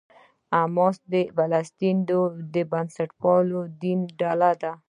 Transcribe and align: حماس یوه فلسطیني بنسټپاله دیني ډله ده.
حماس 0.57 0.97
یوه 1.11 1.23
فلسطیني 1.37 2.19
بنسټپاله 2.71 3.59
دیني 3.81 4.07
ډله 4.19 4.51
ده. 4.61 4.71